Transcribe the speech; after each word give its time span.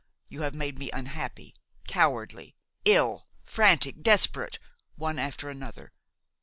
You 0.29 0.41
have 0.41 0.55
made 0.55 0.79
me 0.79 0.89
unhappy, 0.89 1.53
cowardly, 1.87 2.55
ill, 2.85 3.27
frantic, 3.43 4.01
desperate, 4.01 4.57
one 4.95 5.19
after 5.19 5.47
another. 5.47 5.93